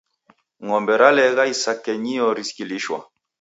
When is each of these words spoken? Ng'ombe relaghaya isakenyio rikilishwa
Ng'ombe 0.63 0.93
relaghaya 1.01 1.51
isakenyio 1.53 2.27
rikilishwa 2.37 2.99